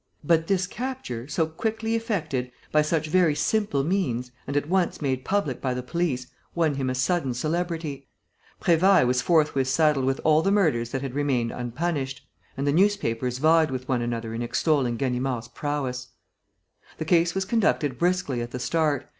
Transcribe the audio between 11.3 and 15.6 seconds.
unpunished; and the newspapers vied with one another in extolling Ganimard's